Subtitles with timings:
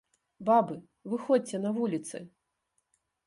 [0.47, 0.77] Бабы,
[1.11, 2.17] выходзьце на вуліцы!